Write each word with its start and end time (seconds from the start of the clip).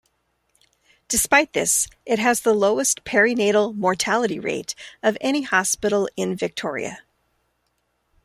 Despite 1.09 1.53
this, 1.53 1.87
it 2.07 2.17
has 2.17 2.41
the 2.41 2.55
lowest 2.55 3.03
perinatal 3.03 3.75
mortality 3.75 4.39
rate 4.39 4.73
of 5.03 5.15
any 5.21 5.43
hospital 5.43 6.09
in 6.17 6.35
Victoria. 6.35 7.03